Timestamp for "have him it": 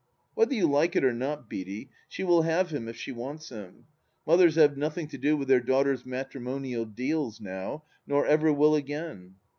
2.41-2.95